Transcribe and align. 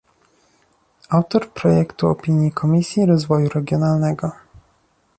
autor 1.09 1.47
projektu 1.53 2.07
opinii 2.07 2.51
Komisji 2.51 3.05
Rozwoju 3.05 3.49
Regionalnego 3.49 4.31